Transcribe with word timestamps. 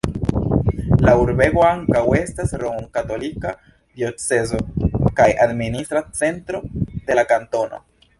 La 1.07 1.11
urbego 1.23 1.65
ankaŭ 1.71 2.01
estas 2.19 2.55
romkatolika 2.63 3.51
diocezo 3.99 4.61
kaj 5.21 5.29
administra 5.45 6.03
centro 6.23 6.63
de 7.11 7.19
la 7.21 7.27
kantono. 7.35 7.83